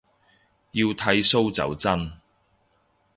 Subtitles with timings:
[0.71, 2.11] 要剃鬚就真